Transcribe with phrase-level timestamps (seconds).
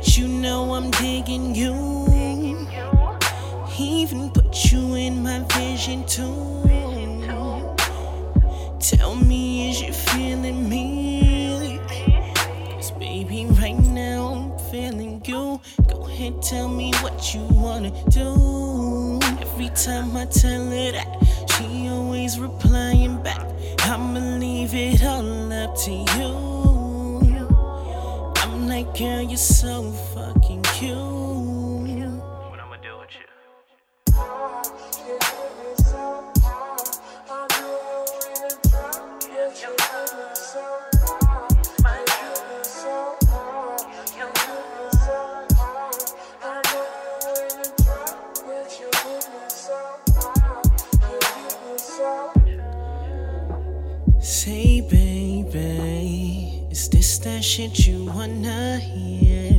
[0.00, 1.74] let you know I'm digging you.
[3.78, 6.62] Even put you in my vision too.
[8.80, 11.78] Tell me, is you feeling me?
[12.70, 15.60] Cause baby, right now I'm feeling you.
[15.86, 19.20] Go ahead, tell me what you wanna do.
[19.42, 21.08] Every time I tell her that,
[21.50, 23.46] she always replying back.
[23.80, 26.59] I'ma leave it all up to you.
[28.98, 30.96] Girl, you're so fucking cute.
[30.96, 33.26] What I'ma do with you?
[54.20, 55.99] Say, baby,
[56.70, 59.52] is this that shit you wanna hear?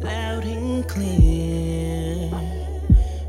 [0.00, 2.30] Loud and clear.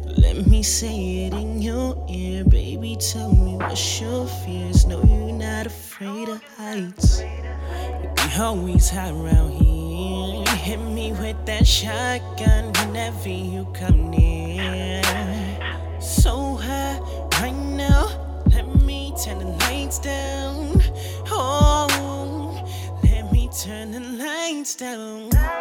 [0.05, 2.95] Let me say it in your ear, baby.
[2.99, 4.85] Tell me what's your fears.
[4.85, 7.21] No, you're not afraid of heights.
[7.21, 10.45] We always hide around here.
[10.55, 15.01] Hit me with that shotgun whenever you come near.
[23.65, 23.89] Down.
[23.89, 25.58] Let me turn the lights down.